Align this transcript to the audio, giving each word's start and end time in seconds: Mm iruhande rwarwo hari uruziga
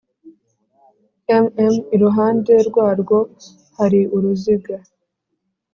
Mm 1.57 1.75
iruhande 1.95 2.53
rwarwo 2.67 3.17
hari 3.77 4.01
uruziga 4.15 4.75